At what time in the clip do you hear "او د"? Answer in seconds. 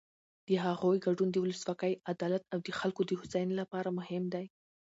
2.53-2.69